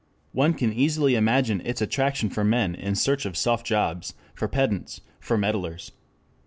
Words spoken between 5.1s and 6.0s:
for meddlers.